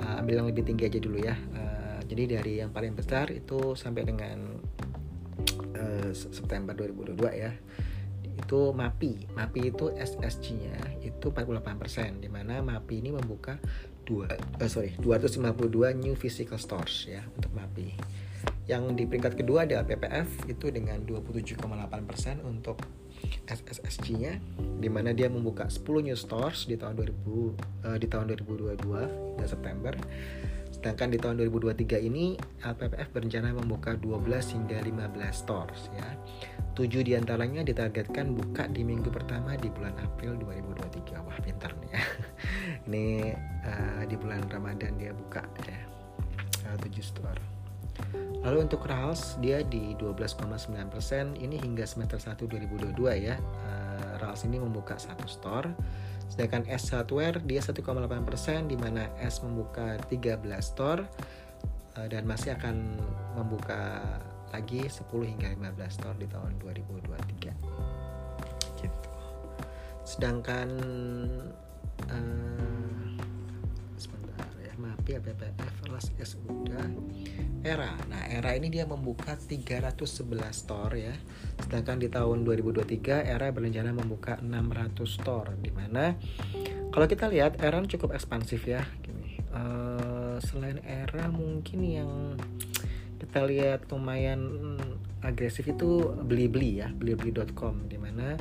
[0.00, 1.36] uh, ambil yang lebih tinggi aja dulu ya.
[1.52, 4.56] Uh, jadi dari yang paling besar itu sampai dengan
[6.12, 7.56] September 2022 ya
[8.36, 13.58] itu MAPI MAPI itu SSG-nya itu 48% di mana MAPI ini membuka
[14.06, 14.26] dua
[14.58, 17.94] uh, sorry 252 new physical stores ya untuk MAPI
[18.70, 21.66] yang di peringkat kedua ada PPF itu dengan 27,8%
[22.46, 22.78] untuk
[23.44, 24.38] SSSG-nya
[24.80, 27.50] di mana dia membuka 10 new stores di tahun 2000 uh,
[27.92, 29.92] eh, di tahun 2022 hingga September.
[30.70, 36.08] Sedangkan di tahun 2023 ini LPPF berencana membuka 12 hingga 15 stores ya.
[36.80, 41.12] 7 di antaranya ditargetkan buka di minggu pertama di bulan April 2023.
[41.28, 42.02] Wah pintar nih ya.
[42.88, 43.36] ini
[43.68, 45.76] uh, di bulan Ramadan dia buka ya.
[46.72, 47.40] Uh, 7 store.
[48.40, 50.72] Lalu untuk RALS dia di 12,9%
[51.36, 52.96] ini hingga semester 1 2022
[53.28, 53.36] ya.
[53.36, 55.68] Uh, RALS ini membuka satu store.
[56.32, 57.76] Sedangkan S Hardware dia 1,8%
[58.64, 61.04] di mana S membuka 13 store
[62.08, 62.96] dan masih akan
[63.34, 64.00] membuka
[64.50, 68.78] lagi 10 hingga 15 store di tahun 2023.
[68.78, 69.10] Gitu.
[70.02, 70.68] Sedangkan
[72.10, 73.10] uh,
[73.94, 75.22] sebentar ya, MAPI,
[75.90, 76.86] RAS S udah
[77.60, 77.92] Era.
[78.08, 80.16] Nah, Era ini dia membuka 311
[80.50, 81.12] store ya.
[81.60, 86.16] Sedangkan di tahun 2023 Era berencana membuka 600 store di mana
[86.90, 89.44] kalau kita lihat Era cukup ekspansif ya gini.
[89.52, 92.10] Uh, selain Era mungkin yang
[93.30, 94.42] kita lihat lumayan
[95.22, 98.34] agresif itu beli-beli ya, beli-beli.com di mana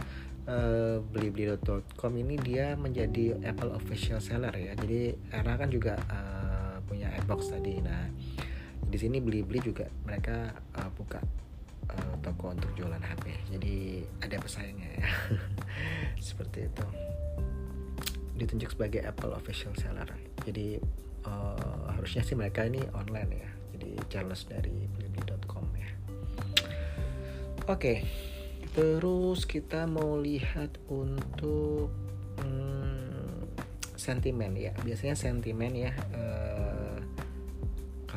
[0.50, 4.74] uh, beli-beli.com ini dia menjadi Apple official seller ya.
[4.74, 7.78] Jadi Era kan juga uh, punya iBox tadi.
[7.86, 8.10] Nah,
[8.82, 11.22] di sini beli-beli juga mereka uh, buka
[11.94, 15.06] uh, toko untuk jualan HP jadi ada pesaingnya ya.
[16.34, 16.86] Seperti itu.
[18.42, 20.10] Ditunjuk sebagai Apple official seller.
[20.50, 20.82] Jadi
[21.30, 25.90] uh, harusnya sih mereka ini online ya jadi Charles dari blibli.com ya
[27.64, 27.98] oke okay.
[28.76, 31.88] terus kita mau lihat untuk
[32.44, 33.56] hmm,
[33.96, 37.00] sentimen ya biasanya sentimen ya uh,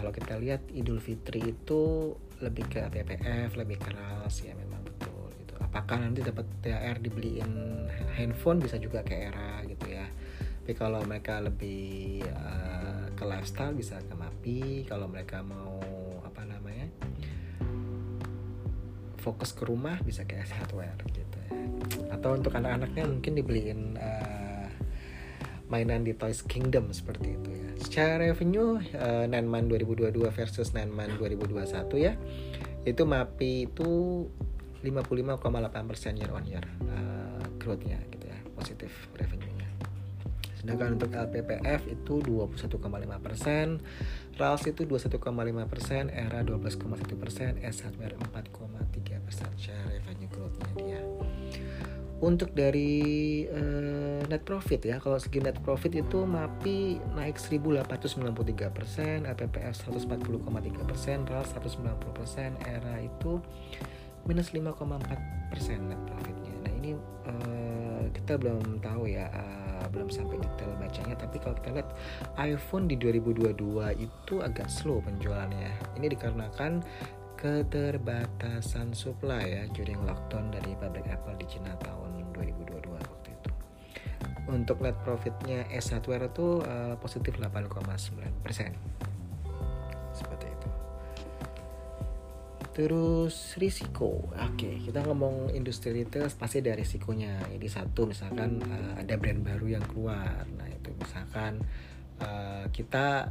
[0.03, 2.11] kalau kita lihat Idul Fitri itu
[2.43, 5.55] lebih ke TPF, lebih keras ya memang betul gitu.
[5.63, 7.87] Apakah nanti dapat THR dibeliin
[8.19, 10.11] handphone bisa juga ke era gitu ya.
[10.63, 12.35] Tapi kalau mereka lebih ke
[13.43, 15.83] lifestyle bisa ke MAPI, kalau mereka mau
[16.23, 16.87] apa namanya?
[19.19, 21.55] fokus ke rumah bisa ke Hardware gitu ya.
[22.15, 24.67] Atau untuk anak-anaknya mungkin dibeliin uh,
[25.71, 27.71] mainan di Toys Kingdom seperti itu ya.
[27.79, 32.19] Secara revenue uh, Nanman 2022 versus Nanman 2021 ya.
[32.83, 33.91] Itu MAPI itu
[34.87, 39.52] 55,8% year on year uh, growth-nya gitu ya, positif revenue-nya.
[40.63, 43.83] Sedangkan untuk LPPF itu 21,5%,
[44.39, 45.19] RALS itu 21,5%,
[46.15, 51.03] ERA 12,1%, S Hardware 4,3% share revenue growth-nya dia.
[52.23, 59.27] Untuk dari uh, net profit ya kalau segi net profit itu MAPI naik 1893 persen
[59.27, 60.47] LPPF 140,3
[60.87, 63.43] persen RAL 190 persen ERA itu
[64.23, 66.55] minus 5,4 persen net profitnya.
[66.63, 66.91] Nah ini
[67.27, 67.62] uh,
[68.13, 71.91] kita belum tahu ya uh, belum sampai detail bacanya tapi kalau kita lihat
[72.39, 73.59] iPhone di 2022
[73.99, 76.85] itu agak slow penjualannya ini dikarenakan
[77.43, 83.51] keterbatasan supply ya during lockdown dari pabrik Apple di Cina tahun 2022 waktu itu.
[84.47, 88.79] Untuk net profitnya S Hardware itu uh, positif 8,9 persen.
[92.73, 97.53] Terus risiko, oke kita ngomong industri retail pasti ada risikonya.
[97.53, 101.61] Ini satu misalkan uh, ada brand baru yang keluar, nah itu misalkan
[102.25, 103.29] uh, kita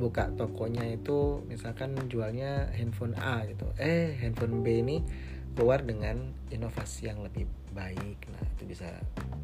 [0.00, 3.68] buka tokonya itu misalkan jualnya handphone A gitu.
[3.76, 5.04] Eh handphone B ini
[5.52, 7.44] keluar dengan inovasi yang lebih
[7.76, 8.24] baik.
[8.32, 8.88] Nah itu bisa.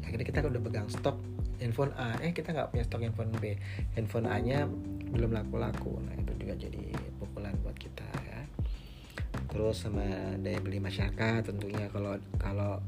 [0.01, 1.21] Akhirnya kita udah pegang stok
[1.61, 2.17] handphone A.
[2.23, 3.61] Eh kita nggak punya stok handphone B.
[3.93, 4.65] Handphone A nya
[5.13, 6.01] belum laku-laku.
[6.01, 8.09] Nah itu juga jadi pukulan buat kita.
[8.25, 8.34] ya
[9.55, 10.03] terus sama
[10.43, 12.83] daya beli masyarakat tentunya kalau kalau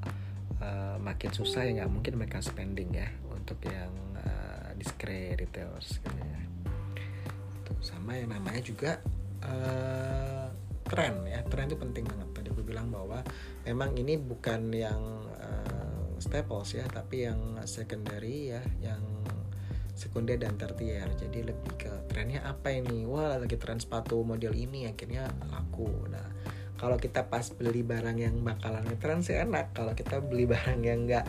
[0.60, 3.88] uh, makin susah ya nggak mungkin mereka spending ya untuk yang
[4.20, 6.40] uh, discreet retailers gitu ya.
[7.80, 9.00] Sama yang namanya juga
[9.48, 10.52] uh,
[10.84, 12.30] tren ya tren itu penting banget.
[12.36, 13.24] Tadi aku bilang bahwa
[13.64, 15.00] memang ini bukan yang
[15.40, 19.00] uh, staples ya tapi yang secondary ya yang
[19.96, 21.08] sekunder dan tertier.
[21.16, 23.08] Jadi lebih ke trennya apa ini?
[23.08, 25.90] Wah lagi tren sepatu model ini akhirnya laku.
[26.12, 26.28] Nah
[26.78, 29.74] kalau kita pas beli barang yang bakalan ngetren sih enak.
[29.74, 31.26] Kalau kita beli barang yang enggak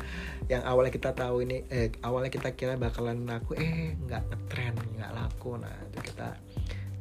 [0.52, 5.12] yang awalnya kita tahu ini eh awalnya kita kira bakalan laku eh nggak ngetren nggak
[5.16, 5.56] laku.
[5.56, 6.28] Nah itu kita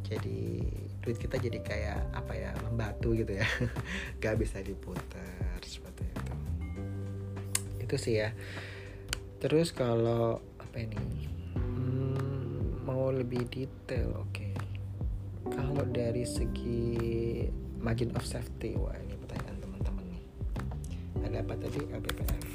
[0.08, 0.64] jadi
[1.04, 3.48] duit kita jadi kayak apa ya membatu gitu ya.
[4.24, 6.36] Gak bisa diputar seperti itu.
[7.84, 8.36] Itu sih ya.
[9.40, 11.00] Terus kalau apa ini?
[11.56, 14.32] Hmm, mau lebih detail oke.
[14.32, 14.52] Okay.
[15.48, 17.48] kalau dari segi
[17.82, 18.76] margin of safety.
[18.78, 20.24] Wah ini pertanyaan teman-teman nih.
[21.26, 21.80] Ada apa tadi?
[21.88, 22.48] LPPF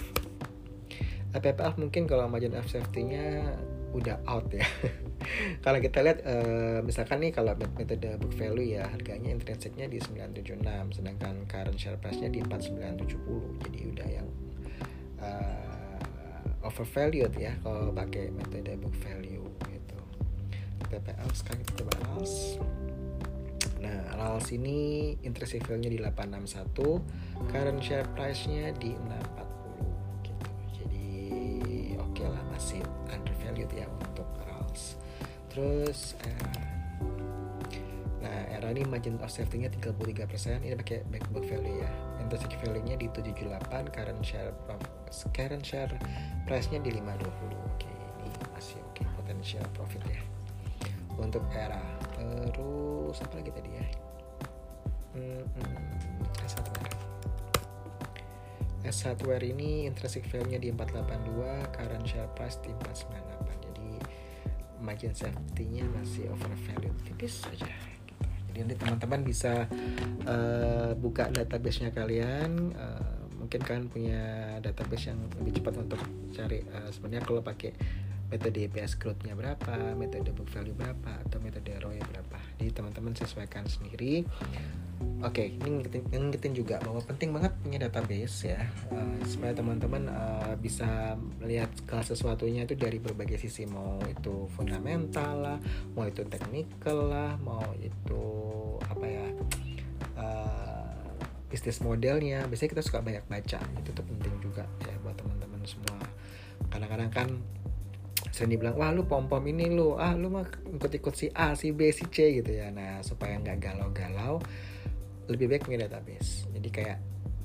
[1.33, 3.57] LPPF mungkin kalau margin of safety-nya
[3.93, 4.65] udah out ya.
[5.65, 10.99] Kalau kita lihat uh, misalkan nih kalau metode book value ya harganya intrinsiknya di 976
[10.99, 14.29] sedangkan current share price-nya di 4970 jadi udah yang
[15.23, 19.99] uh, overvalued ya kalau pakai metode book value gitu.
[20.91, 22.59] PPL sekarang kita bahas
[24.33, 27.05] Nah, RALS ini intrinsic value-nya di 861,
[27.53, 30.49] current share price-nya di 640 gitu.
[30.73, 31.09] Jadi
[32.01, 32.81] oke okay lah masih
[33.13, 34.97] undervalued ya untuk RALS.
[35.53, 36.49] Terus eh,
[38.25, 41.91] Nah, era ini margin of safety-nya 33%, ini pakai back book value ya.
[42.17, 44.57] Intrinsic value-nya di 78, current share
[45.37, 45.93] current share
[46.49, 47.53] price-nya di 520.
[47.69, 47.93] Oke,
[48.25, 49.07] ini masih oke okay.
[49.13, 50.25] potensial profit ya.
[51.21, 51.85] Untuk era
[52.17, 54.02] terus apa lagi tadi ya
[55.15, 56.91] hmm, hmm, S hardware
[58.83, 63.91] S hardware ini intrinsic value nya di 482 current share price di 498 jadi
[64.83, 68.27] margin safety nya masih overvalued tipis saja gitu.
[68.51, 69.71] jadi nanti teman-teman bisa
[70.27, 74.23] uh, buka database nya kalian uh, mungkin kalian punya
[74.63, 76.01] database yang lebih cepat untuk
[76.35, 77.71] cari uh, sebenarnya kalau pakai
[78.33, 82.41] metode EPS growth-nya berapa, metode book value berapa, atau metode ROI berapa.
[82.57, 84.25] Jadi teman-teman sesuaikan sendiri.
[85.23, 88.61] Oke, okay, ini ngingetin, juga bahwa penting banget punya database ya,
[88.91, 95.39] uh, supaya teman-teman uh, bisa melihat segala sesuatunya itu dari berbagai sisi, mau itu fundamental
[95.39, 95.59] lah,
[95.95, 98.25] mau itu technical lah, mau itu
[98.83, 99.27] apa ya,
[100.19, 101.15] uh,
[101.47, 102.43] bisnis modelnya.
[102.51, 106.03] Biasanya kita suka banyak baca, itu tuh penting juga ya buat teman-teman semua.
[106.67, 107.29] Kadang-kadang kan
[108.33, 111.53] sering dibilang wah lu pom pom ini lu ah lu mah ikut ikut si A
[111.53, 114.41] si B si C gitu ya nah supaya nggak galau-galau
[115.31, 116.49] lebih baik punya database.
[116.51, 116.99] Jadi kayak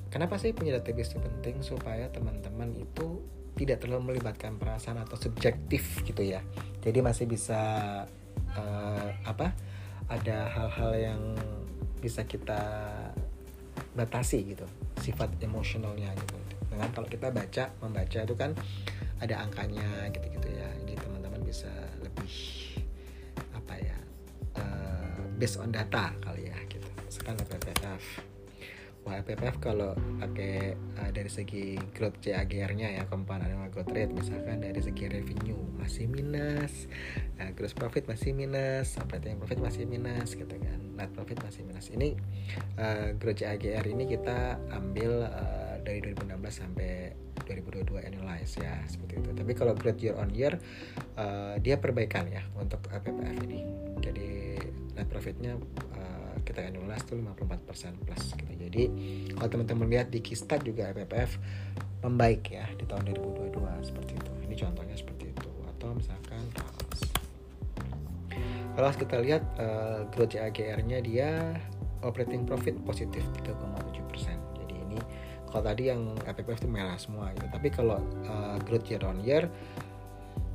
[0.08, 3.22] kenapa sih punya database itu penting supaya teman-teman itu
[3.58, 6.42] tidak terlalu melibatkan perasaan atau subjektif gitu ya?
[6.82, 7.60] Jadi masih bisa
[8.54, 9.54] uh, apa
[10.08, 11.22] ada hal-hal yang
[11.98, 12.58] bisa kita
[13.98, 14.66] batasi gitu
[15.02, 16.34] sifat emosionalnya gitu.
[16.70, 18.54] Dengan kalau kita baca membaca itu kan
[19.18, 20.68] ada angkanya gitu-gitu ya.
[20.86, 22.34] Jadi teman-teman bisa lebih
[23.50, 23.98] apa ya
[24.62, 26.47] uh, based on data kali ya
[27.18, 28.04] gitu misalkan PPF
[29.06, 34.60] wah PPF kalau pakai uh, dari segi growth CAGR-nya ya compound annual growth rate misalkan
[34.60, 36.86] dari segi revenue masih minus
[37.40, 41.88] uh, gross profit masih minus operating profit masih minus gitu kan net profit masih minus
[41.88, 42.14] ini
[42.76, 47.16] uh, growth CAGR ini kita ambil uh, dari 2016 sampai
[47.48, 49.30] 2022 annualize ya seperti itu.
[49.32, 50.60] Tapi kalau growth year on year
[51.16, 53.64] uh, dia perbaikan ya untuk PPF ini.
[54.04, 54.60] Jadi
[54.98, 55.56] net profitnya
[55.96, 56.17] uh,
[56.48, 58.52] kita annualize tuh 54% plus gitu.
[58.56, 58.84] Jadi
[59.36, 61.36] kalau teman-teman lihat di Kistat juga PPF
[62.00, 64.32] membaik ya di tahun 2022 seperti itu.
[64.48, 65.50] Ini contohnya seperti itu.
[65.76, 66.44] Atau misalkan
[68.72, 71.60] kalau kita lihat uh, growth CAGR-nya dia
[72.00, 74.38] operating profit positif 3,7 persen
[75.48, 79.48] kalau tadi yang FPF itu merah semua gitu tapi kalau uh, growth year on year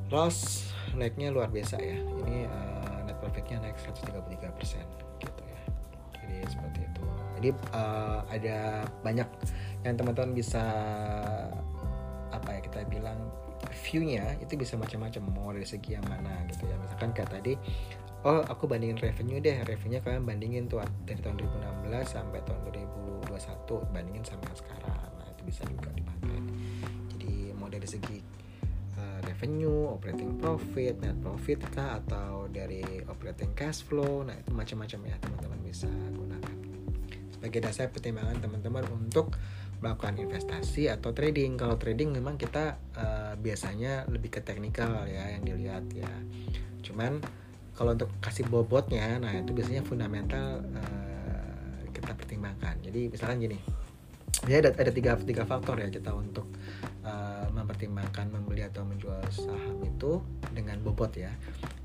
[0.08, 4.86] loss naiknya luar biasa ya ini uh, net profitnya naik 133 persen
[6.44, 7.02] jadi seperti itu.
[7.40, 8.58] Jadi uh, ada
[9.00, 9.28] banyak
[9.84, 10.64] yang teman-teman bisa
[12.32, 13.18] apa ya kita bilang
[13.72, 16.76] viewnya itu bisa macam-macam mau dari segi yang mana gitu ya.
[16.78, 17.56] Misalkan kayak tadi
[18.28, 19.64] oh aku bandingin revenue deh.
[19.64, 21.40] Revenue kalian bandingin tuh dari tahun
[21.88, 23.04] 2016 sampai tahun 2000
[23.34, 25.10] 2021 bandingin sama yang sekarang.
[25.18, 26.38] Nah itu bisa juga dipakai.
[27.14, 28.18] Jadi mau dari segi
[28.98, 35.00] uh, revenue operating profit net profit kah atau dari operating cash flow nah itu macam-macam
[35.10, 36.56] ya teman-teman bisa gunakan
[37.34, 39.36] sebagai dasar pertimbangan teman-teman untuk
[39.82, 41.60] melakukan investasi atau trading.
[41.60, 46.08] Kalau trading memang kita uh, biasanya lebih ke teknikal ya yang dilihat ya.
[46.80, 47.20] Cuman
[47.76, 51.04] kalau untuk kasih bobotnya, nah itu biasanya fundamental uh,
[52.04, 53.58] kita pertimbangkan jadi misalkan gini
[54.44, 56.52] ya ada tiga tiga faktor ya kita untuk
[57.00, 58.28] uh, mempertimbangkan
[59.34, 60.22] saham itu
[60.54, 61.34] dengan bobot ya.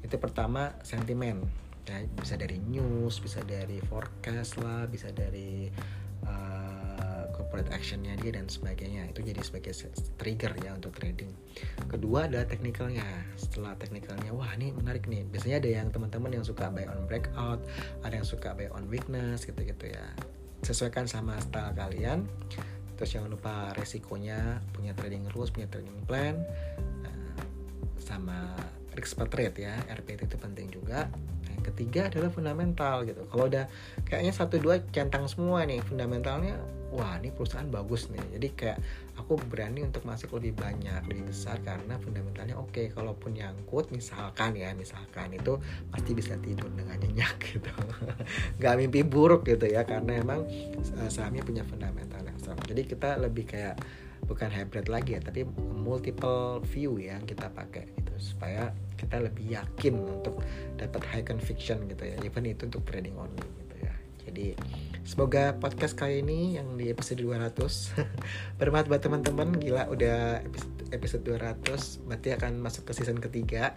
[0.06, 1.42] Itu pertama sentimen
[1.90, 5.74] ya bisa dari news bisa dari forecast lah bisa dari
[6.22, 9.10] uh, corporate actionnya dia dan sebagainya.
[9.10, 9.74] Itu jadi sebagai
[10.22, 11.34] trigger ya untuk trading.
[11.90, 13.06] Kedua adalah teknikalnya
[13.42, 15.26] setelah teknikalnya wah ini menarik nih.
[15.34, 17.58] Biasanya ada yang teman-teman yang suka buy on breakout
[18.06, 20.06] ada yang suka buy on weakness gitu-gitu ya.
[20.62, 22.30] Sesuaikan sama style kalian.
[23.00, 26.36] Terus jangan lupa resikonya punya trading rules punya trading plan
[28.00, 28.56] sama
[29.30, 31.08] trade ya RPT itu penting juga.
[31.50, 33.24] Yang ketiga adalah fundamental gitu.
[33.28, 33.66] Kalau udah
[34.08, 36.56] kayaknya satu dua centang semua nih fundamentalnya
[36.90, 38.40] wah ini perusahaan bagus nih.
[38.40, 38.80] Jadi kayak
[39.16, 42.72] aku berani untuk masuk lebih banyak lebih besar karena fundamentalnya oke.
[42.72, 42.88] Okay.
[42.90, 45.60] kalaupun nyangkut misalkan ya misalkan itu
[45.94, 47.72] pasti bisa tidur dengan nyenyak gitu.
[48.58, 53.10] Nggak mimpi buruk gitu ya karena emang eh, sahamnya punya fundamental yang strong jadi kita
[53.22, 53.78] lebih kayak
[54.26, 57.90] bukan hybrid lagi ya tapi multiple view yang kita pakai
[58.20, 60.44] supaya kita lebih yakin untuk
[60.76, 63.94] dapat high conviction gitu ya even itu untuk trading only gitu ya
[64.30, 64.54] Jadi
[65.08, 67.56] semoga podcast kali ini yang di episode 200
[68.62, 69.58] bermanfaat buat teman-teman.
[69.58, 73.74] Gila udah episode, episode 200 berarti akan masuk ke season ketiga.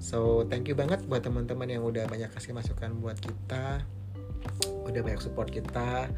[0.00, 3.84] So thank you banget buat teman-teman yang udah banyak kasih masukan buat kita,
[4.88, 6.08] udah banyak support kita.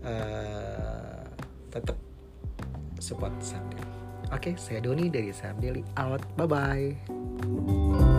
[0.00, 1.26] Uh,
[1.70, 1.98] tetap
[2.98, 3.99] support Sam
[4.30, 6.22] Oke, saya Doni dari Sam Daily out.
[6.38, 8.09] Bye bye.